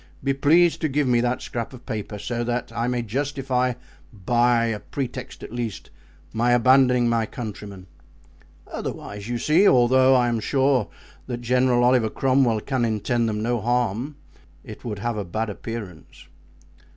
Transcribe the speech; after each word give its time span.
Be 0.23 0.33
pleased 0.33 0.81
to 0.81 0.89
give 0.89 1.07
me 1.07 1.21
that 1.21 1.43
scrap 1.43 1.73
of 1.73 1.85
paper 1.85 2.17
so 2.17 2.43
that 2.45 2.71
I 2.75 2.87
may 2.87 3.03
justify, 3.03 3.73
by 4.11 4.65
a 4.65 4.79
pretext 4.79 5.43
at 5.43 5.53
least, 5.53 5.91
my 6.33 6.53
abandoning 6.53 7.07
my 7.07 7.27
countrymen. 7.27 7.85
Otherwise, 8.65 9.29
you 9.29 9.37
see, 9.37 9.67
although 9.69 10.15
I 10.15 10.27
am 10.27 10.39
sure 10.39 10.87
that 11.27 11.41
General 11.41 11.83
Oliver 11.83 12.09
Cromwell 12.09 12.61
can 12.61 12.83
intend 12.83 13.29
them 13.29 13.43
no 13.43 13.61
harm, 13.61 14.15
it 14.63 14.83
would 14.83 14.97
have 14.97 15.17
a 15.17 15.23
bad 15.23 15.51
appearance." 15.51 16.25